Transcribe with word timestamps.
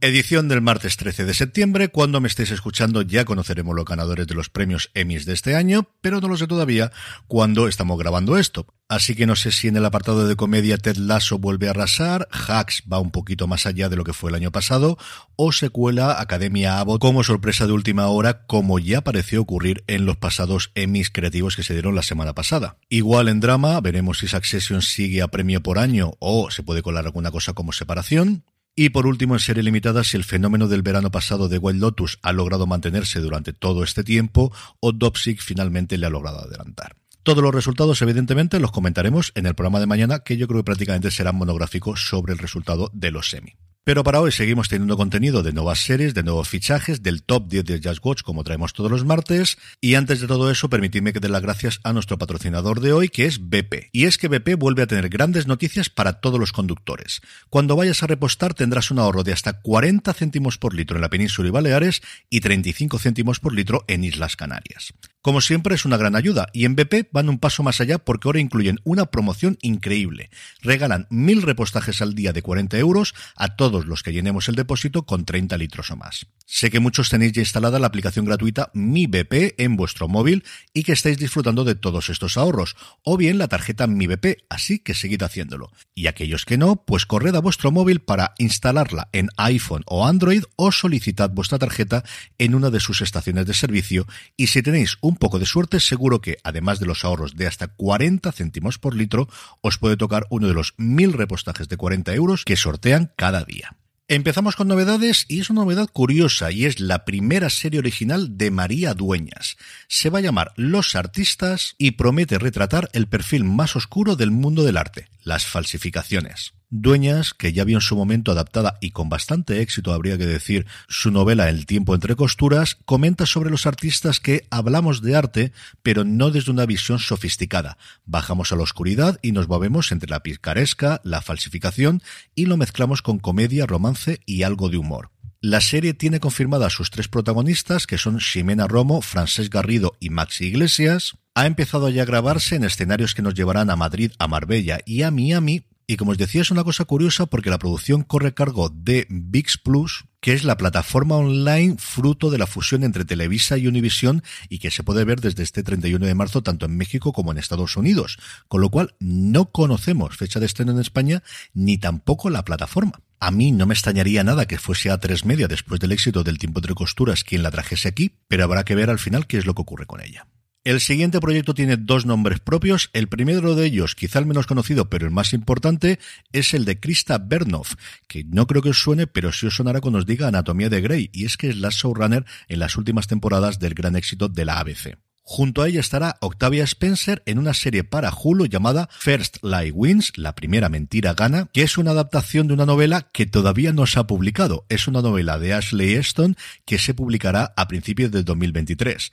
Edición 0.00 0.46
del 0.46 0.60
martes 0.60 0.96
13 0.96 1.24
de 1.24 1.34
septiembre. 1.34 1.88
Cuando 1.88 2.20
me 2.20 2.28
estéis 2.28 2.52
escuchando 2.52 3.02
ya 3.02 3.24
conoceremos 3.24 3.74
los 3.74 3.84
ganadores 3.84 4.28
de 4.28 4.34
los 4.34 4.48
premios 4.48 4.92
Emmys 4.94 5.26
de 5.26 5.32
este 5.32 5.56
año, 5.56 5.88
pero 6.00 6.20
no 6.20 6.28
lo 6.28 6.36
sé 6.36 6.46
todavía 6.46 6.92
cuando 7.26 7.66
estamos 7.66 7.98
grabando 7.98 8.38
esto. 8.38 8.68
Así 8.88 9.16
que 9.16 9.26
no 9.26 9.34
sé 9.34 9.50
si 9.50 9.66
en 9.66 9.76
el 9.76 9.84
apartado 9.84 10.28
de 10.28 10.36
comedia 10.36 10.78
Ted 10.78 10.98
Lasso 10.98 11.40
vuelve 11.40 11.66
a 11.66 11.70
arrasar, 11.70 12.28
Hacks 12.30 12.84
va 12.90 13.00
un 13.00 13.10
poquito 13.10 13.48
más 13.48 13.66
allá 13.66 13.88
de 13.88 13.96
lo 13.96 14.04
que 14.04 14.12
fue 14.12 14.30
el 14.30 14.36
año 14.36 14.52
pasado, 14.52 14.98
o 15.34 15.50
se 15.50 15.68
cuela 15.68 16.20
Academia 16.20 16.78
Abbott 16.78 17.00
como 17.00 17.24
sorpresa 17.24 17.66
de 17.66 17.72
última 17.72 18.06
hora, 18.06 18.46
como 18.46 18.78
ya 18.78 19.00
pareció 19.00 19.42
ocurrir 19.42 19.82
en 19.88 20.06
los 20.06 20.16
pasados 20.16 20.70
Emmys 20.76 21.10
creativos 21.10 21.56
que 21.56 21.64
se 21.64 21.72
dieron 21.72 21.96
la 21.96 22.04
semana 22.04 22.34
pasada. 22.34 22.78
Igual 22.88 23.26
en 23.26 23.40
drama, 23.40 23.80
veremos 23.80 24.20
si 24.20 24.28
Succession 24.28 24.80
sigue 24.80 25.22
a 25.22 25.28
premio 25.28 25.60
por 25.60 25.80
año 25.80 26.12
o 26.20 26.52
se 26.52 26.62
puede 26.62 26.82
colar 26.82 27.04
alguna 27.04 27.32
cosa 27.32 27.52
como 27.52 27.72
separación. 27.72 28.44
Y 28.80 28.90
por 28.90 29.08
último, 29.08 29.34
en 29.34 29.40
serie 29.40 29.64
limitada, 29.64 30.04
si 30.04 30.16
el 30.16 30.22
fenómeno 30.22 30.68
del 30.68 30.82
verano 30.82 31.10
pasado 31.10 31.48
de 31.48 31.58
Wild 31.58 31.80
Lotus 31.80 32.20
ha 32.22 32.32
logrado 32.32 32.64
mantenerse 32.68 33.18
durante 33.18 33.52
todo 33.52 33.82
este 33.82 34.04
tiempo 34.04 34.52
o 34.78 34.92
Dopsic 34.92 35.40
finalmente 35.42 35.98
le 35.98 36.06
ha 36.06 36.10
logrado 36.10 36.38
adelantar. 36.38 36.94
Todos 37.24 37.42
los 37.42 37.52
resultados, 37.52 38.00
evidentemente, 38.02 38.60
los 38.60 38.70
comentaremos 38.70 39.32
en 39.34 39.46
el 39.46 39.56
programa 39.56 39.80
de 39.80 39.86
mañana, 39.86 40.20
que 40.20 40.36
yo 40.36 40.46
creo 40.46 40.60
que 40.60 40.66
prácticamente 40.66 41.10
será 41.10 41.32
monográfico 41.32 41.96
sobre 41.96 42.34
el 42.34 42.38
resultado 42.38 42.88
de 42.94 43.10
los 43.10 43.28
semi. 43.28 43.56
Pero 43.88 44.04
para 44.04 44.20
hoy 44.20 44.32
seguimos 44.32 44.68
teniendo 44.68 44.98
contenido 44.98 45.42
de 45.42 45.54
nuevas 45.54 45.78
series, 45.78 46.12
de 46.12 46.22
nuevos 46.22 46.46
fichajes, 46.46 47.02
del 47.02 47.22
top 47.22 47.48
10 47.48 47.64
de 47.64 47.80
Just 47.82 48.04
Watch, 48.04 48.20
como 48.20 48.44
traemos 48.44 48.74
todos 48.74 48.90
los 48.90 49.06
martes. 49.06 49.56
Y 49.80 49.94
antes 49.94 50.20
de 50.20 50.26
todo 50.26 50.50
eso, 50.50 50.68
permitidme 50.68 51.14
que 51.14 51.20
dé 51.20 51.30
las 51.30 51.40
gracias 51.40 51.80
a 51.84 51.94
nuestro 51.94 52.18
patrocinador 52.18 52.82
de 52.82 52.92
hoy, 52.92 53.08
que 53.08 53.24
es 53.24 53.48
BP. 53.48 53.88
Y 53.92 54.04
es 54.04 54.18
que 54.18 54.28
BP 54.28 54.58
vuelve 54.58 54.82
a 54.82 54.86
tener 54.86 55.08
grandes 55.08 55.46
noticias 55.46 55.88
para 55.88 56.20
todos 56.20 56.38
los 56.38 56.52
conductores. 56.52 57.22
Cuando 57.48 57.76
vayas 57.76 58.02
a 58.02 58.06
repostar 58.06 58.52
tendrás 58.52 58.90
un 58.90 58.98
ahorro 58.98 59.24
de 59.24 59.32
hasta 59.32 59.54
40 59.54 60.12
céntimos 60.12 60.58
por 60.58 60.74
litro 60.74 60.98
en 60.98 61.00
la 61.00 61.08
península 61.08 61.48
y 61.48 61.52
Baleares 61.52 62.02
y 62.28 62.40
35 62.40 62.98
céntimos 62.98 63.40
por 63.40 63.54
litro 63.54 63.86
en 63.88 64.04
Islas 64.04 64.36
Canarias. 64.36 64.92
Como 65.22 65.40
siempre 65.40 65.74
es 65.74 65.84
una 65.84 65.96
gran 65.96 66.14
ayuda 66.14 66.46
y 66.52 66.64
en 66.64 66.76
BP 66.76 67.08
van 67.10 67.28
un 67.28 67.38
paso 67.38 67.62
más 67.62 67.80
allá 67.80 67.98
porque 67.98 68.28
ahora 68.28 68.40
incluyen 68.40 68.80
una 68.84 69.06
promoción 69.06 69.58
increíble. 69.62 70.30
Regalan 70.62 71.06
mil 71.10 71.42
repostajes 71.42 72.00
al 72.00 72.14
día 72.14 72.32
de 72.32 72.40
40 72.40 72.78
euros 72.78 73.14
a 73.34 73.56
todos 73.56 73.77
los 73.86 74.02
que 74.02 74.12
llenemos 74.12 74.48
el 74.48 74.54
depósito 74.54 75.04
con 75.04 75.24
30 75.24 75.56
litros 75.58 75.90
o 75.90 75.96
más. 75.96 76.26
Sé 76.46 76.70
que 76.70 76.80
muchos 76.80 77.10
tenéis 77.10 77.32
ya 77.32 77.42
instalada 77.42 77.78
la 77.78 77.86
aplicación 77.86 78.24
gratuita 78.24 78.70
Mi 78.74 79.06
BP 79.06 79.54
en 79.58 79.76
vuestro 79.76 80.08
móvil 80.08 80.44
y 80.72 80.82
que 80.82 80.92
estáis 80.92 81.18
disfrutando 81.18 81.64
de 81.64 81.74
todos 81.74 82.08
estos 82.08 82.36
ahorros, 82.36 82.76
o 83.02 83.16
bien 83.16 83.38
la 83.38 83.48
tarjeta 83.48 83.86
Mi 83.86 84.06
BP, 84.06 84.44
así 84.48 84.78
que 84.78 84.94
seguid 84.94 85.22
haciéndolo. 85.22 85.72
Y 85.94 86.06
aquellos 86.06 86.44
que 86.44 86.58
no, 86.58 86.84
pues 86.84 87.06
corred 87.06 87.34
a 87.34 87.40
vuestro 87.40 87.70
móvil 87.70 88.00
para 88.00 88.34
instalarla 88.38 89.08
en 89.12 89.28
iPhone 89.36 89.82
o 89.86 90.06
Android 90.06 90.44
o 90.56 90.72
solicitad 90.72 91.30
vuestra 91.30 91.58
tarjeta 91.58 92.04
en 92.38 92.54
una 92.54 92.70
de 92.70 92.80
sus 92.80 93.02
estaciones 93.02 93.46
de 93.46 93.54
servicio 93.54 94.06
y 94.36 94.48
si 94.48 94.62
tenéis 94.62 94.96
un 95.00 95.16
poco 95.16 95.38
de 95.38 95.46
suerte 95.46 95.80
seguro 95.80 96.20
que, 96.20 96.38
además 96.44 96.80
de 96.80 96.86
los 96.86 97.04
ahorros 97.04 97.36
de 97.36 97.46
hasta 97.46 97.68
40 97.68 98.32
céntimos 98.32 98.78
por 98.78 98.94
litro, 98.94 99.28
os 99.60 99.78
puede 99.78 99.96
tocar 99.96 100.26
uno 100.30 100.46
de 100.46 100.54
los 100.54 100.74
mil 100.76 101.12
repostajes 101.12 101.68
de 101.68 101.76
40 101.76 102.14
euros 102.14 102.44
que 102.44 102.56
sortean 102.56 103.12
cada 103.16 103.44
día. 103.44 103.67
Empezamos 104.10 104.56
con 104.56 104.68
novedades 104.68 105.26
y 105.28 105.40
es 105.40 105.50
una 105.50 105.60
novedad 105.60 105.86
curiosa 105.92 106.50
y 106.50 106.64
es 106.64 106.80
la 106.80 107.04
primera 107.04 107.50
serie 107.50 107.78
original 107.78 108.38
de 108.38 108.50
María 108.50 108.94
Dueñas. 108.94 109.58
Se 109.86 110.08
va 110.08 110.20
a 110.20 110.22
llamar 110.22 110.54
Los 110.56 110.96
Artistas 110.96 111.74
y 111.76 111.90
promete 111.90 112.38
retratar 112.38 112.88
el 112.94 113.06
perfil 113.06 113.44
más 113.44 113.76
oscuro 113.76 114.16
del 114.16 114.30
mundo 114.30 114.64
del 114.64 114.78
arte, 114.78 115.10
las 115.24 115.44
falsificaciones. 115.44 116.54
Dueñas, 116.70 117.32
que 117.32 117.52
ya 117.54 117.64
vio 117.64 117.78
en 117.78 117.80
su 117.80 117.96
momento 117.96 118.30
adaptada 118.30 118.76
y 118.80 118.90
con 118.90 119.08
bastante 119.08 119.62
éxito, 119.62 119.92
habría 119.92 120.18
que 120.18 120.26
decir, 120.26 120.66
su 120.86 121.10
novela 121.10 121.48
El 121.48 121.64
tiempo 121.64 121.94
entre 121.94 122.14
costuras, 122.14 122.76
comenta 122.84 123.24
sobre 123.24 123.50
los 123.50 123.66
artistas 123.66 124.20
que 124.20 124.46
hablamos 124.50 125.00
de 125.00 125.16
arte, 125.16 125.52
pero 125.82 126.04
no 126.04 126.30
desde 126.30 126.50
una 126.50 126.66
visión 126.66 126.98
sofisticada. 126.98 127.78
Bajamos 128.04 128.52
a 128.52 128.56
la 128.56 128.64
oscuridad 128.64 129.18
y 129.22 129.32
nos 129.32 129.48
movemos 129.48 129.92
entre 129.92 130.10
la 130.10 130.22
picaresca, 130.22 131.00
la 131.04 131.22
falsificación 131.22 132.02
y 132.34 132.46
lo 132.46 132.58
mezclamos 132.58 133.00
con 133.00 133.18
comedia, 133.18 133.64
romance 133.64 134.20
y 134.26 134.42
algo 134.42 134.68
de 134.68 134.76
humor. 134.76 135.10
La 135.40 135.60
serie 135.60 135.94
tiene 135.94 136.18
confirmadas 136.20 136.72
sus 136.72 136.90
tres 136.90 137.06
protagonistas, 137.06 137.86
que 137.86 137.96
son 137.96 138.18
Ximena 138.18 138.66
Romo, 138.66 139.00
Francesc 139.02 139.54
Garrido 139.54 139.96
y 140.00 140.10
Maxi 140.10 140.46
Iglesias. 140.46 141.16
Ha 141.34 141.46
empezado 141.46 141.88
ya 141.88 142.02
a 142.02 142.06
grabarse 142.06 142.56
en 142.56 142.64
escenarios 142.64 143.14
que 143.14 143.22
nos 143.22 143.34
llevarán 143.34 143.70
a 143.70 143.76
Madrid, 143.76 144.10
a 144.18 144.26
Marbella 144.26 144.80
y 144.84 145.02
a 145.02 145.12
Miami, 145.12 145.64
Y 145.90 145.96
como 145.96 146.10
os 146.10 146.18
decía, 146.18 146.42
es 146.42 146.50
una 146.50 146.64
cosa 146.64 146.84
curiosa 146.84 147.24
porque 147.24 147.48
la 147.48 147.58
producción 147.58 148.02
corre 148.02 148.34
cargo 148.34 148.68
de 148.68 149.06
VIX 149.08 149.56
Plus, 149.56 150.04
que 150.20 150.34
es 150.34 150.44
la 150.44 150.58
plataforma 150.58 151.16
online 151.16 151.76
fruto 151.78 152.30
de 152.30 152.36
la 152.36 152.46
fusión 152.46 152.84
entre 152.84 153.06
Televisa 153.06 153.56
y 153.56 153.66
Univision 153.68 154.22
y 154.50 154.58
que 154.58 154.70
se 154.70 154.82
puede 154.82 155.04
ver 155.04 155.22
desde 155.22 155.42
este 155.42 155.62
31 155.62 156.04
de 156.04 156.14
marzo 156.14 156.42
tanto 156.42 156.66
en 156.66 156.76
México 156.76 157.14
como 157.14 157.32
en 157.32 157.38
Estados 157.38 157.74
Unidos, 157.78 158.18
con 158.48 158.60
lo 158.60 158.68
cual 158.68 158.96
no 159.00 159.50
conocemos 159.50 160.14
fecha 160.14 160.40
de 160.40 160.44
estreno 160.44 160.72
en 160.72 160.80
España 160.80 161.22
ni 161.54 161.78
tampoco 161.78 162.28
la 162.28 162.44
plataforma. 162.44 163.00
A 163.18 163.30
mí 163.30 163.50
no 163.50 163.64
me 163.64 163.72
extrañaría 163.72 164.22
nada 164.22 164.44
que 164.44 164.58
fuese 164.58 164.90
a 164.90 164.98
tres 164.98 165.24
media 165.24 165.48
después 165.48 165.80
del 165.80 165.92
éxito 165.92 166.22
del 166.22 166.36
tiempo 166.36 166.60
entre 166.60 166.74
costuras 166.74 167.24
quien 167.24 167.42
la 167.42 167.50
trajese 167.50 167.88
aquí, 167.88 168.12
pero 168.28 168.44
habrá 168.44 168.62
que 168.66 168.74
ver 168.74 168.90
al 168.90 168.98
final 168.98 169.26
qué 169.26 169.38
es 169.38 169.46
lo 169.46 169.54
que 169.54 169.62
ocurre 169.62 169.86
con 169.86 170.02
ella. 170.02 170.26
El 170.68 170.80
siguiente 170.80 171.18
proyecto 171.18 171.54
tiene 171.54 171.78
dos 171.78 172.04
nombres 172.04 172.40
propios. 172.40 172.90
El 172.92 173.08
primero 173.08 173.54
de 173.54 173.64
ellos, 173.64 173.94
quizá 173.94 174.18
el 174.18 174.26
menos 174.26 174.46
conocido, 174.46 174.90
pero 174.90 175.06
el 175.06 175.10
más 175.10 175.32
importante, 175.32 175.98
es 176.30 176.52
el 176.52 176.66
de 176.66 176.78
Krista 176.78 177.16
Bernoff, 177.16 177.76
que 178.06 178.22
no 178.24 178.46
creo 178.46 178.60
que 178.60 178.68
os 178.68 178.78
suene, 178.78 179.06
pero 179.06 179.32
sí 179.32 179.46
os 179.46 179.56
sonará 179.56 179.80
cuando 179.80 179.98
os 179.98 180.04
diga 180.04 180.28
Anatomía 180.28 180.68
de 180.68 180.82
Grey, 180.82 181.08
y 181.14 181.24
es 181.24 181.38
que 181.38 181.48
es 181.48 181.56
la 181.56 181.70
showrunner 181.70 182.26
en 182.48 182.58
las 182.58 182.76
últimas 182.76 183.06
temporadas 183.06 183.58
del 183.58 183.72
gran 183.72 183.96
éxito 183.96 184.28
de 184.28 184.44
la 184.44 184.60
ABC. 184.60 184.98
Junto 185.22 185.62
a 185.62 185.68
ella 185.68 185.80
estará 185.80 186.18
Octavia 186.20 186.64
Spencer 186.64 187.22
en 187.24 187.38
una 187.38 187.54
serie 187.54 187.82
para 187.82 188.12
Hulu 188.12 188.44
llamada 188.44 188.90
First 188.92 189.38
Lie 189.42 189.72
Wins, 189.72 190.18
la 190.18 190.34
primera 190.34 190.68
mentira 190.68 191.14
gana, 191.14 191.48
que 191.50 191.62
es 191.62 191.78
una 191.78 191.92
adaptación 191.92 192.46
de 192.46 192.52
una 192.52 192.66
novela 192.66 193.08
que 193.10 193.24
todavía 193.24 193.72
no 193.72 193.86
se 193.86 194.00
ha 194.00 194.06
publicado. 194.06 194.66
Es 194.68 194.86
una 194.86 195.00
novela 195.00 195.38
de 195.38 195.54
Ashley 195.54 195.94
Eston 195.94 196.36
que 196.66 196.78
se 196.78 196.92
publicará 196.92 197.54
a 197.56 197.68
principios 197.68 198.10
del 198.10 198.26
2023. 198.26 199.12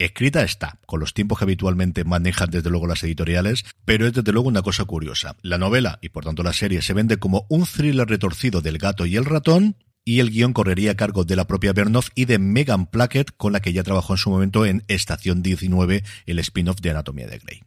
Escrita 0.00 0.44
está, 0.44 0.78
con 0.86 1.00
los 1.00 1.12
tiempos 1.12 1.38
que 1.38 1.44
habitualmente 1.44 2.04
manejan 2.04 2.50
desde 2.50 2.70
luego 2.70 2.86
las 2.86 3.02
editoriales, 3.02 3.64
pero 3.84 4.06
es 4.06 4.12
desde 4.12 4.30
luego 4.30 4.46
una 4.46 4.62
cosa 4.62 4.84
curiosa. 4.84 5.34
La 5.42 5.58
novela, 5.58 5.98
y 6.00 6.10
por 6.10 6.24
tanto 6.24 6.44
la 6.44 6.52
serie, 6.52 6.82
se 6.82 6.94
vende 6.94 7.16
como 7.16 7.46
un 7.48 7.66
thriller 7.66 8.08
retorcido 8.08 8.60
del 8.60 8.78
gato 8.78 9.06
y 9.06 9.16
el 9.16 9.24
ratón, 9.24 9.74
y 10.04 10.20
el 10.20 10.30
guion 10.30 10.52
correría 10.52 10.92
a 10.92 10.96
cargo 10.96 11.24
de 11.24 11.34
la 11.34 11.48
propia 11.48 11.72
Bernoff 11.72 12.10
y 12.14 12.26
de 12.26 12.38
Megan 12.38 12.86
Plackett, 12.86 13.32
con 13.36 13.52
la 13.52 13.60
que 13.60 13.72
ya 13.72 13.82
trabajó 13.82 14.14
en 14.14 14.18
su 14.18 14.30
momento 14.30 14.64
en 14.64 14.84
Estación 14.86 15.42
19, 15.42 16.04
el 16.26 16.38
spin-off 16.38 16.80
de 16.80 16.90
Anatomía 16.90 17.26
de 17.26 17.38
Grey. 17.40 17.62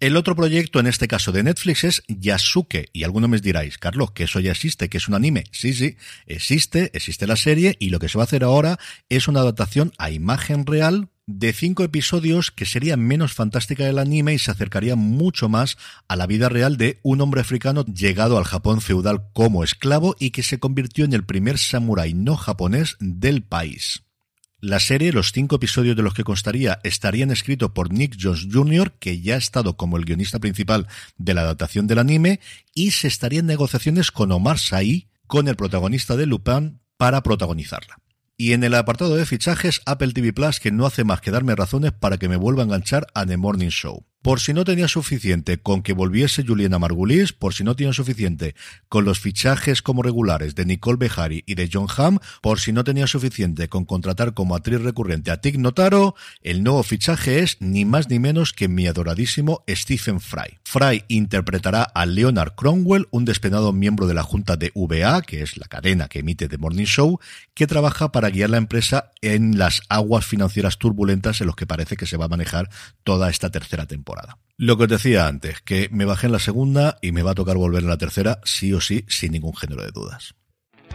El 0.00 0.16
otro 0.16 0.34
proyecto, 0.34 0.80
en 0.80 0.88
este 0.88 1.06
caso 1.06 1.30
de 1.30 1.44
Netflix, 1.44 1.84
es 1.84 2.02
Yasuke. 2.08 2.88
Y 2.92 3.04
alguno 3.04 3.28
me 3.28 3.38
diráis, 3.38 3.78
Carlos, 3.78 4.10
que 4.10 4.24
eso 4.24 4.40
ya 4.40 4.50
existe, 4.50 4.88
que 4.88 4.96
es 4.96 5.06
un 5.08 5.14
anime. 5.14 5.44
Sí, 5.52 5.74
sí, 5.74 5.96
existe, 6.26 6.90
existe 6.94 7.26
la 7.26 7.36
serie 7.36 7.76
y 7.78 7.90
lo 7.90 7.98
que 7.98 8.08
se 8.08 8.18
va 8.18 8.24
a 8.24 8.26
hacer 8.26 8.42
ahora 8.42 8.78
es 9.08 9.28
una 9.28 9.40
adaptación 9.40 9.92
a 9.98 10.10
imagen 10.10 10.64
real 10.64 11.10
de 11.38 11.52
cinco 11.52 11.84
episodios 11.84 12.50
que 12.50 12.66
sería 12.66 12.96
menos 12.96 13.32
fantástica 13.32 13.84
del 13.84 13.98
anime 13.98 14.34
y 14.34 14.38
se 14.38 14.50
acercaría 14.50 14.96
mucho 14.96 15.48
más 15.48 15.78
a 16.08 16.16
la 16.16 16.26
vida 16.26 16.48
real 16.48 16.76
de 16.76 16.98
un 17.02 17.20
hombre 17.20 17.40
africano 17.40 17.84
llegado 17.84 18.36
al 18.36 18.44
Japón 18.44 18.80
feudal 18.80 19.28
como 19.32 19.62
esclavo 19.62 20.16
y 20.18 20.30
que 20.30 20.42
se 20.42 20.58
convirtió 20.58 21.04
en 21.04 21.12
el 21.12 21.24
primer 21.24 21.58
samurái 21.58 22.14
no 22.14 22.36
japonés 22.36 22.96
del 22.98 23.42
país. 23.42 24.02
La 24.60 24.80
serie, 24.80 25.12
los 25.12 25.32
cinco 25.32 25.56
episodios 25.56 25.96
de 25.96 26.02
los 26.02 26.12
que 26.12 26.24
constaría, 26.24 26.80
estarían 26.82 27.30
escritos 27.30 27.70
por 27.70 27.92
Nick 27.92 28.16
Jones 28.20 28.46
Jr., 28.52 28.92
que 28.98 29.20
ya 29.20 29.36
ha 29.36 29.38
estado 29.38 29.76
como 29.76 29.96
el 29.96 30.04
guionista 30.04 30.38
principal 30.38 30.86
de 31.16 31.32
la 31.32 31.42
adaptación 31.42 31.86
del 31.86 31.98
anime, 31.98 32.40
y 32.74 32.90
se 32.90 33.08
estarían 33.08 33.46
negociaciones 33.46 34.10
con 34.10 34.32
Omar 34.32 34.58
Sai, 34.58 35.08
con 35.26 35.48
el 35.48 35.56
protagonista 35.56 36.14
de 36.16 36.26
Lupin, 36.26 36.80
para 36.98 37.22
protagonizarla. 37.22 38.00
Y 38.40 38.54
en 38.54 38.64
el 38.64 38.72
apartado 38.72 39.16
de 39.16 39.26
fichajes, 39.26 39.82
Apple 39.84 40.14
TV 40.14 40.32
Plus, 40.32 40.60
que 40.60 40.72
no 40.72 40.86
hace 40.86 41.04
más 41.04 41.20
que 41.20 41.30
darme 41.30 41.54
razones 41.54 41.92
para 41.92 42.16
que 42.16 42.26
me 42.26 42.38
vuelva 42.38 42.62
a 42.62 42.64
enganchar 42.64 43.06
a 43.12 43.26
The 43.26 43.36
Morning 43.36 43.68
Show. 43.68 44.06
Por 44.22 44.38
si 44.38 44.52
no 44.52 44.64
tenía 44.64 44.86
suficiente 44.86 45.62
con 45.62 45.82
que 45.82 45.94
volviese 45.94 46.44
Juliana 46.46 46.78
Margulis, 46.78 47.32
por 47.32 47.54
si 47.54 47.64
no 47.64 47.74
tenía 47.74 47.94
suficiente 47.94 48.54
con 48.90 49.06
los 49.06 49.18
fichajes 49.18 49.80
como 49.80 50.02
regulares 50.02 50.54
de 50.54 50.66
Nicole 50.66 50.98
Behari 50.98 51.42
y 51.46 51.54
de 51.54 51.70
John 51.72 51.86
Hamm, 51.96 52.18
por 52.42 52.60
si 52.60 52.70
no 52.72 52.84
tenía 52.84 53.06
suficiente 53.06 53.70
con 53.70 53.86
contratar 53.86 54.34
como 54.34 54.54
actriz 54.54 54.82
recurrente 54.82 55.30
a 55.30 55.40
Tig 55.40 55.58
Notaro, 55.58 56.16
el 56.42 56.62
nuevo 56.62 56.82
fichaje 56.82 57.38
es 57.38 57.56
ni 57.60 57.86
más 57.86 58.10
ni 58.10 58.18
menos 58.18 58.52
que 58.52 58.68
mi 58.68 58.86
adoradísimo 58.86 59.64
Stephen 59.66 60.20
Fry. 60.20 60.58
Fry 60.64 61.02
interpretará 61.08 61.82
a 61.82 62.04
Leonard 62.04 62.56
Cromwell, 62.56 63.08
un 63.12 63.24
despenado 63.24 63.72
miembro 63.72 64.06
de 64.06 64.12
la 64.12 64.22
junta 64.22 64.58
de 64.58 64.70
VA, 64.74 65.22
que 65.22 65.40
es 65.40 65.56
la 65.56 65.66
cadena 65.66 66.08
que 66.08 66.18
emite 66.18 66.46
The 66.46 66.58
Morning 66.58 66.84
Show, 66.84 67.20
que 67.54 67.66
trabaja 67.66 68.12
para 68.12 68.28
guiar 68.28 68.50
la 68.50 68.58
empresa 68.58 69.12
en 69.22 69.56
las 69.56 69.80
aguas 69.88 70.26
financieras 70.26 70.76
turbulentas 70.76 71.40
en 71.40 71.46
los 71.46 71.56
que 71.56 71.66
parece 71.66 71.96
que 71.96 72.04
se 72.04 72.18
va 72.18 72.26
a 72.26 72.28
manejar 72.28 72.68
toda 73.02 73.30
esta 73.30 73.48
tercera 73.48 73.86
temporada. 73.86 74.09
Lo 74.56 74.76
que 74.76 74.84
os 74.84 74.88
decía 74.90 75.26
antes, 75.26 75.60
que 75.62 75.88
me 75.90 76.04
bajé 76.04 76.26
en 76.26 76.32
la 76.32 76.38
segunda 76.38 76.98
y 77.00 77.12
me 77.12 77.22
va 77.22 77.30
a 77.30 77.34
tocar 77.34 77.56
volver 77.56 77.82
en 77.82 77.88
la 77.88 77.96
tercera, 77.96 78.40
sí 78.44 78.72
o 78.72 78.80
sí, 78.80 79.04
sin 79.08 79.32
ningún 79.32 79.54
género 79.54 79.82
de 79.82 79.90
dudas. 79.90 80.34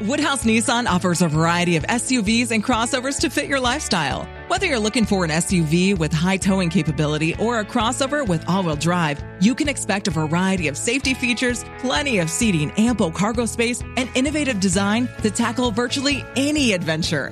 Woodhouse 0.02 0.44
Nissan 0.44 0.88
offers 0.88 1.22
a 1.22 1.30
variety 1.30 1.78
of 1.78 1.84
SUVs 1.84 2.52
and 2.52 2.62
crossovers 2.62 3.22
to 3.22 3.30
fit 3.30 3.48
your 3.48 3.62
lifestyle. 3.62 4.28
Whether 4.50 4.68
you're 4.68 4.78
looking 4.78 5.06
for 5.06 5.24
an 5.24 5.32
SUV 5.32 5.98
with 5.98 6.12
high 6.12 6.36
towing 6.36 6.70
capability 6.70 7.34
or 7.36 7.60
a 7.60 7.66
crossover 7.66 8.28
with 8.28 8.44
all 8.50 8.62
wheel 8.62 8.76
drive, 8.76 9.24
you 9.40 9.56
can 9.56 9.70
expect 9.70 10.10
a 10.10 10.12
variety 10.12 10.68
of 10.68 10.78
safety 10.78 11.14
features, 11.14 11.64
plenty 11.80 12.20
of 12.20 12.30
seating, 12.30 12.72
ample 12.72 13.10
cargo 13.10 13.46
space, 13.46 13.82
and 13.96 14.10
innovative 14.16 14.60
design 14.60 15.08
to 15.24 15.32
tackle 15.32 15.72
virtually 15.72 16.26
any 16.36 16.74
adventure. 16.74 17.32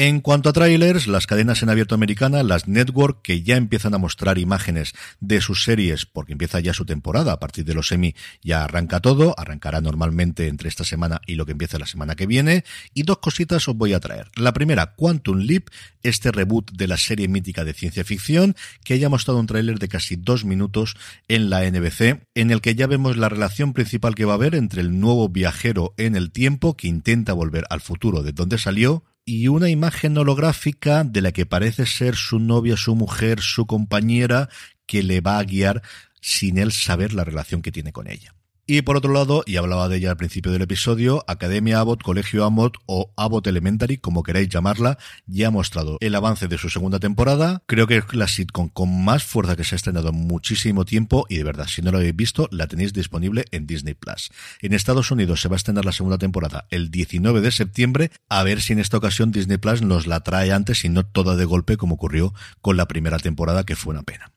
En 0.00 0.20
cuanto 0.20 0.48
a 0.48 0.52
trailers, 0.52 1.08
las 1.08 1.26
cadenas 1.26 1.60
en 1.64 1.70
abierto 1.70 1.96
americana, 1.96 2.44
las 2.44 2.68
network, 2.68 3.20
que 3.20 3.42
ya 3.42 3.56
empiezan 3.56 3.94
a 3.94 3.98
mostrar 3.98 4.38
imágenes 4.38 4.92
de 5.18 5.40
sus 5.40 5.64
series, 5.64 6.06
porque 6.06 6.34
empieza 6.34 6.60
ya 6.60 6.72
su 6.72 6.84
temporada, 6.84 7.32
a 7.32 7.40
partir 7.40 7.64
de 7.64 7.74
los 7.74 7.88
semi 7.88 8.14
ya 8.40 8.62
arranca 8.62 9.00
todo, 9.00 9.34
arrancará 9.36 9.80
normalmente 9.80 10.46
entre 10.46 10.68
esta 10.68 10.84
semana 10.84 11.20
y 11.26 11.34
lo 11.34 11.46
que 11.46 11.50
empieza 11.50 11.80
la 11.80 11.86
semana 11.86 12.14
que 12.14 12.28
viene, 12.28 12.62
y 12.94 13.02
dos 13.02 13.18
cositas 13.18 13.66
os 13.66 13.74
voy 13.74 13.92
a 13.92 13.98
traer. 13.98 14.30
La 14.36 14.52
primera, 14.52 14.94
Quantum 14.94 15.38
Leap, 15.38 15.66
este 16.04 16.30
reboot 16.30 16.70
de 16.70 16.86
la 16.86 16.96
serie 16.96 17.26
mítica 17.26 17.64
de 17.64 17.74
ciencia 17.74 18.04
ficción, 18.04 18.54
que 18.84 18.94
haya 18.94 19.08
mostrado 19.08 19.40
un 19.40 19.48
trailer 19.48 19.80
de 19.80 19.88
casi 19.88 20.14
dos 20.14 20.44
minutos 20.44 20.94
en 21.26 21.50
la 21.50 21.68
NBC, 21.68 22.22
en 22.36 22.52
el 22.52 22.60
que 22.60 22.76
ya 22.76 22.86
vemos 22.86 23.16
la 23.16 23.30
relación 23.30 23.72
principal 23.72 24.14
que 24.14 24.26
va 24.26 24.34
a 24.34 24.36
haber 24.36 24.54
entre 24.54 24.80
el 24.80 25.00
nuevo 25.00 25.28
viajero 25.28 25.94
en 25.96 26.14
el 26.14 26.30
tiempo 26.30 26.76
que 26.76 26.86
intenta 26.86 27.32
volver 27.32 27.64
al 27.68 27.80
futuro 27.80 28.22
de 28.22 28.30
donde 28.30 28.58
salió, 28.58 29.02
y 29.28 29.48
una 29.48 29.68
imagen 29.68 30.16
holográfica 30.16 31.04
de 31.04 31.20
la 31.20 31.32
que 31.32 31.44
parece 31.44 31.84
ser 31.84 32.16
su 32.16 32.38
novia, 32.38 32.78
su 32.78 32.94
mujer, 32.94 33.42
su 33.42 33.66
compañera, 33.66 34.48
que 34.86 35.02
le 35.02 35.20
va 35.20 35.38
a 35.38 35.44
guiar 35.44 35.82
sin 36.22 36.56
él 36.56 36.72
saber 36.72 37.12
la 37.12 37.24
relación 37.24 37.60
que 37.60 37.70
tiene 37.70 37.92
con 37.92 38.08
ella. 38.08 38.34
Y 38.70 38.82
por 38.82 38.98
otro 38.98 39.14
lado, 39.14 39.44
y 39.46 39.56
hablaba 39.56 39.88
de 39.88 39.96
ella 39.96 40.10
al 40.10 40.18
principio 40.18 40.52
del 40.52 40.60
episodio, 40.60 41.24
Academia 41.26 41.80
Abbott, 41.80 42.02
Colegio 42.02 42.44
Abbott 42.44 42.76
o 42.84 43.14
Abbott 43.16 43.46
Elementary, 43.46 43.96
como 43.96 44.22
queráis 44.22 44.50
llamarla, 44.50 44.98
ya 45.26 45.48
ha 45.48 45.50
mostrado 45.50 45.96
el 46.02 46.14
avance 46.14 46.48
de 46.48 46.58
su 46.58 46.68
segunda 46.68 46.98
temporada. 46.98 47.62
Creo 47.64 47.86
que 47.86 47.96
es 47.96 48.12
la 48.12 48.28
sitcom 48.28 48.68
con 48.68 49.04
más 49.04 49.24
fuerza 49.24 49.56
que 49.56 49.64
se 49.64 49.74
ha 49.74 49.76
estrenado 49.76 50.10
en 50.10 50.16
muchísimo 50.16 50.84
tiempo 50.84 51.24
y 51.30 51.38
de 51.38 51.44
verdad, 51.44 51.66
si 51.66 51.80
no 51.80 51.92
lo 51.92 51.96
habéis 51.96 52.14
visto, 52.14 52.46
la 52.52 52.66
tenéis 52.66 52.92
disponible 52.92 53.46
en 53.52 53.66
Disney 53.66 53.94
Plus. 53.94 54.30
En 54.60 54.74
Estados 54.74 55.10
Unidos 55.10 55.40
se 55.40 55.48
va 55.48 55.54
a 55.54 55.56
estrenar 55.56 55.86
la 55.86 55.92
segunda 55.92 56.18
temporada 56.18 56.66
el 56.68 56.90
19 56.90 57.40
de 57.40 57.52
septiembre, 57.52 58.10
a 58.28 58.42
ver 58.42 58.60
si 58.60 58.74
en 58.74 58.80
esta 58.80 58.98
ocasión 58.98 59.32
Disney 59.32 59.56
Plus 59.56 59.80
nos 59.80 60.06
la 60.06 60.20
trae 60.20 60.52
antes 60.52 60.84
y 60.84 60.90
no 60.90 61.06
toda 61.06 61.36
de 61.36 61.46
golpe 61.46 61.78
como 61.78 61.94
ocurrió 61.94 62.34
con 62.60 62.76
la 62.76 62.86
primera 62.86 63.18
temporada, 63.18 63.64
que 63.64 63.76
fue 63.76 63.94
una 63.94 64.02
pena. 64.02 64.30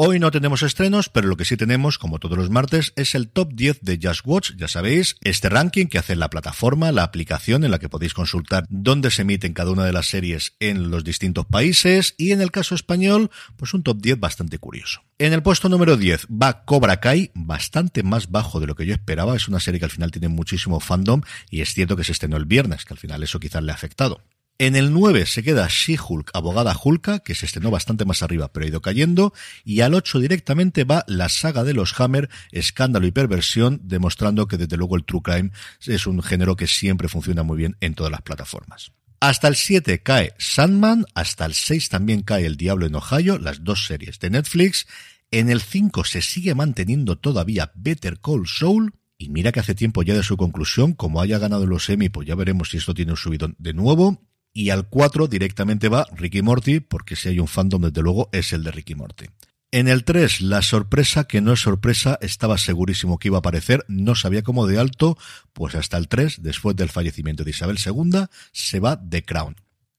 Hoy 0.00 0.20
no 0.20 0.30
tenemos 0.30 0.62
estrenos, 0.62 1.08
pero 1.08 1.26
lo 1.26 1.36
que 1.36 1.44
sí 1.44 1.56
tenemos, 1.56 1.98
como 1.98 2.20
todos 2.20 2.38
los 2.38 2.50
martes, 2.50 2.92
es 2.94 3.16
el 3.16 3.28
top 3.28 3.52
10 3.52 3.80
de 3.82 3.98
Just 4.00 4.20
Watch, 4.24 4.52
ya 4.56 4.68
sabéis, 4.68 5.16
este 5.22 5.48
ranking 5.48 5.86
que 5.86 5.98
hace 5.98 6.14
la 6.14 6.30
plataforma, 6.30 6.92
la 6.92 7.02
aplicación 7.02 7.64
en 7.64 7.72
la 7.72 7.80
que 7.80 7.88
podéis 7.88 8.14
consultar 8.14 8.64
dónde 8.68 9.10
se 9.10 9.22
emiten 9.22 9.54
cada 9.54 9.72
una 9.72 9.84
de 9.84 9.92
las 9.92 10.06
series 10.06 10.54
en 10.60 10.92
los 10.92 11.02
distintos 11.02 11.46
países 11.46 12.14
y 12.16 12.30
en 12.30 12.40
el 12.40 12.52
caso 12.52 12.76
español, 12.76 13.32
pues 13.56 13.74
un 13.74 13.82
top 13.82 14.00
10 14.00 14.20
bastante 14.20 14.60
curioso. 14.60 15.02
En 15.18 15.32
el 15.32 15.42
puesto 15.42 15.68
número 15.68 15.96
10 15.96 16.28
va 16.28 16.64
Cobra 16.64 17.00
Kai, 17.00 17.32
bastante 17.34 18.04
más 18.04 18.30
bajo 18.30 18.60
de 18.60 18.68
lo 18.68 18.76
que 18.76 18.86
yo 18.86 18.94
esperaba, 18.94 19.34
es 19.34 19.48
una 19.48 19.58
serie 19.58 19.80
que 19.80 19.86
al 19.86 19.90
final 19.90 20.12
tiene 20.12 20.28
muchísimo 20.28 20.78
fandom 20.78 21.22
y 21.50 21.60
es 21.60 21.74
cierto 21.74 21.96
que 21.96 22.04
se 22.04 22.12
estrenó 22.12 22.36
el 22.36 22.44
viernes, 22.44 22.84
que 22.84 22.94
al 22.94 23.00
final 23.00 23.24
eso 23.24 23.40
quizás 23.40 23.64
le 23.64 23.72
ha 23.72 23.74
afectado. 23.74 24.22
En 24.60 24.74
el 24.74 24.92
9 24.92 25.24
se 25.26 25.44
queda 25.44 25.68
She-Hulk, 25.68 26.32
abogada 26.34 26.76
Hulka, 26.76 27.20
que 27.20 27.36
se 27.36 27.46
estrenó 27.46 27.70
bastante 27.70 28.04
más 28.04 28.24
arriba, 28.24 28.52
pero 28.52 28.66
ha 28.66 28.68
ido 28.68 28.82
cayendo. 28.82 29.32
Y 29.64 29.82
al 29.82 29.94
8 29.94 30.18
directamente 30.18 30.82
va 30.82 31.04
la 31.06 31.28
saga 31.28 31.62
de 31.62 31.74
los 31.74 31.98
Hammer, 32.00 32.28
escándalo 32.50 33.06
y 33.06 33.12
perversión, 33.12 33.80
demostrando 33.84 34.48
que 34.48 34.56
desde 34.56 34.76
luego 34.76 34.96
el 34.96 35.04
True 35.04 35.22
Crime 35.22 35.50
es 35.86 36.08
un 36.08 36.20
género 36.24 36.56
que 36.56 36.66
siempre 36.66 37.06
funciona 37.06 37.44
muy 37.44 37.56
bien 37.56 37.76
en 37.80 37.94
todas 37.94 38.10
las 38.10 38.22
plataformas. 38.22 38.90
Hasta 39.20 39.46
el 39.46 39.54
7 39.54 40.02
cae 40.02 40.34
Sandman, 40.38 41.06
hasta 41.14 41.46
el 41.46 41.54
6 41.54 41.88
también 41.88 42.22
cae 42.22 42.44
El 42.44 42.56
Diablo 42.56 42.86
en 42.86 42.96
Ohio, 42.96 43.38
las 43.38 43.62
dos 43.62 43.86
series 43.86 44.18
de 44.18 44.30
Netflix. 44.30 44.88
En 45.30 45.50
el 45.50 45.60
5 45.60 46.02
se 46.02 46.20
sigue 46.20 46.56
manteniendo 46.56 47.16
todavía 47.16 47.70
Better 47.76 48.18
Call 48.18 48.48
Saul, 48.48 48.92
y 49.18 49.28
mira 49.28 49.52
que 49.52 49.60
hace 49.60 49.76
tiempo 49.76 50.02
ya 50.02 50.14
de 50.14 50.24
su 50.24 50.36
conclusión, 50.36 50.94
como 50.94 51.20
haya 51.20 51.38
ganado 51.38 51.64
los 51.66 51.88
Emmy, 51.90 52.08
pues 52.08 52.26
ya 52.26 52.34
veremos 52.34 52.70
si 52.70 52.78
esto 52.78 52.94
tiene 52.94 53.12
un 53.12 53.16
subidón 53.16 53.54
de 53.58 53.72
nuevo. 53.72 54.27
Y 54.58 54.70
al 54.70 54.88
4 54.88 55.28
directamente 55.28 55.88
va 55.88 56.08
Ricky 56.16 56.42
Morty, 56.42 56.80
porque 56.80 57.14
si 57.14 57.28
hay 57.28 57.38
un 57.38 57.46
fandom, 57.46 57.80
desde 57.80 58.02
luego, 58.02 58.28
es 58.32 58.52
el 58.52 58.64
de 58.64 58.72
Ricky 58.72 58.96
Morty. 58.96 59.26
En 59.70 59.86
el 59.86 60.02
3, 60.02 60.40
la 60.40 60.62
sorpresa 60.62 61.28
que 61.28 61.40
no 61.40 61.52
es 61.52 61.60
sorpresa, 61.60 62.18
estaba 62.22 62.58
segurísimo 62.58 63.20
que 63.20 63.28
iba 63.28 63.36
a 63.36 63.38
aparecer, 63.38 63.84
no 63.86 64.16
sabía 64.16 64.42
cómo 64.42 64.66
de 64.66 64.80
alto, 64.80 65.16
pues 65.52 65.76
hasta 65.76 65.96
el 65.96 66.08
3, 66.08 66.42
después 66.42 66.74
del 66.74 66.88
fallecimiento 66.88 67.44
de 67.44 67.50
Isabel 67.50 67.78
II, 67.78 68.24
se 68.50 68.80
va 68.80 69.00
The 69.00 69.22
Crown. 69.22 69.54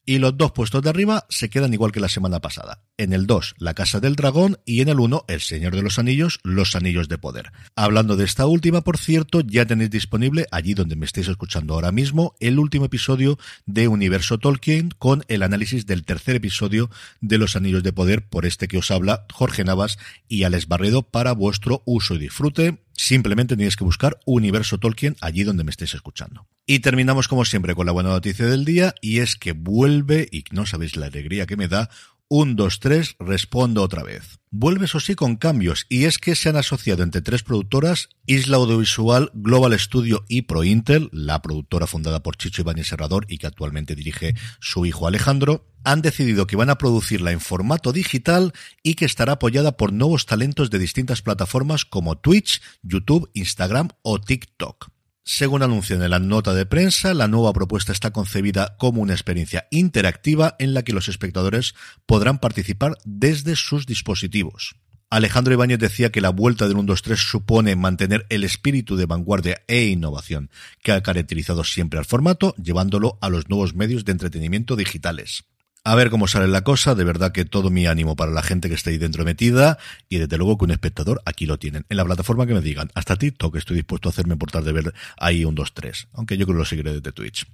Y 0.10 0.18
los 0.18 0.36
dos 0.36 0.54
puestos 0.54 0.82
de 0.82 0.90
arriba 0.90 1.28
se 1.30 1.52
quedan 1.52 1.72
igual 1.72 1.92
que 1.92 2.00
la 2.00 2.10
semana 2.10 2.40
pasada. 2.40 2.82
En 2.98 3.14
el 3.14 3.28
2, 3.28 3.54
La 3.60 3.76
Casa 3.76 4.00
del 4.00 4.16
Dragón 4.16 4.58
y 4.66 4.82
en 4.82 4.90
el 4.90 5.00
1, 5.00 5.26
El 5.28 5.40
Señor 5.40 5.76
de 5.76 5.84
los 5.84 6.00
Anillos, 6.00 6.40
Los 6.42 6.76
Anillos 6.76 7.10
de 7.10 7.20
Poder. 7.20 7.52
Hablando 7.76 8.16
de 8.16 8.26
esta 8.26 8.48
última, 8.48 8.82
por 8.82 8.98
cierto, 8.98 9.42
ya 9.42 9.68
tenéis 9.68 9.92
disponible, 9.92 10.48
allí 10.50 10.74
donde 10.74 10.96
me 10.96 11.06
estáis 11.06 11.28
escuchando 11.28 11.76
ahora 11.76 11.92
mismo, 11.92 12.34
el 12.40 12.58
último 12.58 12.86
episodio 12.86 13.38
de 13.68 13.88
Universo 13.88 14.40
Tolkien 14.40 14.90
con 14.98 15.24
el 15.28 15.44
análisis 15.44 15.86
del 15.86 16.04
tercer 16.06 16.38
episodio 16.38 16.90
de 17.22 17.38
Los 17.38 17.56
Anillos 17.56 17.84
de 17.84 17.94
Poder 17.94 18.28
por 18.28 18.48
este 18.48 18.68
que 18.68 18.80
os 18.80 18.90
habla 18.90 19.28
Jorge 19.32 19.64
Navas 19.64 20.00
y 20.28 20.42
Alex 20.42 20.68
Barredo 20.68 21.04
para 21.04 21.34
vuestro 21.34 21.84
uso 21.86 22.16
y 22.16 22.18
disfrute. 22.18 22.80
Simplemente 23.02 23.56
tenéis 23.56 23.78
que 23.78 23.86
buscar 23.86 24.20
Universo 24.26 24.78
Tolkien 24.78 25.16
allí 25.22 25.46
donde 25.46 25.64
me 25.64 25.72
estéis 25.72 25.94
escuchando. 25.94 26.50
Y 26.66 26.80
terminamos 26.80 27.30
como 27.30 27.46
siempre 27.46 27.74
con 27.74 27.86
la 27.86 27.94
buena 27.94 28.10
noticia 28.10 28.46
del 28.46 28.66
día 28.66 28.94
y 29.00 29.20
es 29.20 29.38
que 29.38 29.54
vuelve, 29.54 30.28
y 30.30 30.44
no 30.52 30.66
sabéis 30.66 30.98
la 30.98 31.06
alegría 31.06 31.46
que 31.46 31.56
me 31.56 31.70
da, 31.70 31.90
un, 32.30 32.56
dos, 32.56 32.80
tres, 32.80 33.16
respondo 33.20 33.84
otra 33.84 34.04
vez. 34.04 34.40
Vuelve 34.52 34.86
eso 34.86 35.00
sí 35.00 35.16
con 35.16 35.36
cambios, 35.36 35.86
y 35.90 36.06
es 36.06 36.18
que 36.18 36.36
se 36.36 36.50
han 36.50 36.56
asociado 36.56 37.04
entre 37.04 37.22
tres 37.22 37.44
productoras, 37.44 38.10
Isla 38.26 38.58
Audiovisual, 38.58 39.32
Global 39.34 39.78
Studio 39.80 40.24
y 40.28 40.44
ProIntel, 40.44 41.10
la 41.12 41.42
productora 41.42 41.88
fundada 41.88 42.22
por 42.22 42.38
Chicho 42.38 42.62
Ibáñez 42.62 42.88
Serrador 42.88 43.26
y 43.28 43.40
que 43.40 43.48
actualmente 43.48 43.96
dirige 43.96 44.36
su 44.60 44.86
hijo 44.86 45.08
Alejandro, 45.08 45.68
han 45.84 46.02
decidido 46.02 46.46
que 46.46 46.56
van 46.56 46.70
a 46.70 46.78
producirla 46.78 47.32
en 47.32 47.40
formato 47.40 47.92
digital 47.92 48.54
y 48.84 48.94
que 48.94 49.06
estará 49.06 49.34
apoyada 49.34 49.76
por 49.78 49.92
nuevos 49.92 50.26
talentos 50.26 50.70
de 50.70 50.80
distintas 50.80 51.22
plataformas 51.22 51.86
como 51.86 52.18
Twitch, 52.18 52.62
YouTube, 52.84 53.30
Instagram 53.34 53.90
o 54.02 54.22
TikTok. 54.22 54.90
Según 55.32 55.62
anuncian 55.62 56.02
en 56.02 56.10
la 56.10 56.18
nota 56.18 56.56
de 56.56 56.66
prensa, 56.66 57.14
la 57.14 57.28
nueva 57.28 57.54
propuesta 57.54 57.92
está 57.92 58.10
concebida 58.10 58.76
como 58.80 59.04
una 59.04 59.14
experiencia 59.14 59.68
interactiva 59.70 60.56
en 60.58 60.74
la 60.74 60.82
que 60.82 60.92
los 60.92 61.08
espectadores 61.08 61.76
podrán 62.08 62.40
participar 62.40 62.98
desde 63.06 63.56
sus 63.56 63.86
dispositivos. 63.86 64.76
Alejandro 65.12 65.54
Ibáñez 65.54 65.78
decía 65.78 66.12
que 66.12 66.20
la 66.20 66.32
vuelta 66.32 66.68
del 66.68 66.78
1-2-3 66.78 67.16
supone 67.18 67.76
mantener 67.76 68.26
el 68.30 68.44
espíritu 68.44 68.96
de 68.96 69.06
vanguardia 69.06 69.62
e 69.68 69.86
innovación 69.86 70.50
que 70.82 70.94
ha 70.94 71.04
caracterizado 71.04 71.64
siempre 71.64 72.00
al 72.00 72.06
formato, 72.06 72.56
llevándolo 72.56 73.20
a 73.22 73.30
los 73.30 73.50
nuevos 73.50 73.76
medios 73.76 74.06
de 74.06 74.14
entretenimiento 74.14 74.76
digitales. 74.76 75.44
A 75.84 75.96
ver 75.96 76.10
cómo 76.10 76.28
sale 76.28 76.48
la 76.48 76.64
cosa, 76.64 76.94
de 76.94 77.04
verdad 77.04 77.32
que 77.32 77.46
todo 77.46 77.70
mi 77.70 77.88
ánimo 77.88 78.16
para 78.16 78.32
la 78.32 78.44
gente 78.44 78.68
que 78.68 78.76
esté 78.76 78.92
ahí 78.92 78.98
dentro 78.98 79.24
metida 79.24 79.78
y 80.10 80.18
desde 80.18 80.38
luego 80.38 80.58
que 80.58 80.66
un 80.66 80.72
espectador 80.72 81.22
aquí 81.26 81.46
lo 81.46 81.58
tienen. 81.58 81.86
En 81.90 81.98
la 81.98 82.06
plataforma 82.06 82.46
que 82.46 82.54
me 82.54 82.62
digan, 82.62 82.92
hasta 82.96 83.16
TikTok 83.16 83.56
estoy 83.56 83.78
dispuesto 83.78 84.10
a 84.10 84.12
hacerme 84.12 84.36
portar 84.36 84.64
de 84.64 84.74
ver 84.74 84.94
ahí 85.18 85.46
un 85.46 85.56
2-3, 85.56 86.10
aunque 86.14 86.38
yo 86.38 86.46
creo 86.46 86.58
que 86.58 86.60
lo 86.60 86.66
seguiré 86.66 86.94
desde 86.94 87.12
Twitch. 87.12 87.48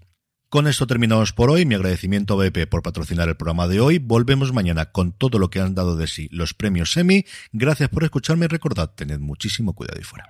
Con 0.49 0.67
esto 0.67 0.87
terminamos 0.87 1.33
por 1.33 1.49
hoy. 1.49 1.65
Mi 1.65 1.75
agradecimiento 1.75 2.33
a 2.33 2.45
BP 2.45 2.67
por 2.69 2.81
patrocinar 2.81 3.27
el 3.27 3.35
programa 3.35 3.67
de 3.67 3.79
hoy. 3.79 3.97
Volvemos 3.99 4.53
mañana 4.53 4.91
con 4.91 5.11
todo 5.11 5.37
lo 5.37 5.49
que 5.49 5.59
han 5.59 5.75
dado 5.75 5.97
de 5.97 6.07
sí 6.07 6.29
los 6.31 6.53
premios 6.53 6.91
Semi. 6.91 7.25
Gracias 7.51 7.89
por 7.89 8.03
escucharme 8.03 8.45
y 8.45 8.47
recordad, 8.47 8.91
tened 8.95 9.19
muchísimo 9.19 9.73
cuidado 9.73 9.99
y 9.99 10.03
fuera. 10.03 10.29